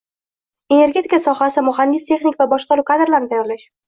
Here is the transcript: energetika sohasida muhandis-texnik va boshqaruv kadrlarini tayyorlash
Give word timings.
energetika 0.77 1.19
sohasida 1.25 1.63
muhandis-texnik 1.67 2.39
va 2.39 2.47
boshqaruv 2.55 2.89
kadrlarini 2.89 3.31
tayyorlash 3.35 3.67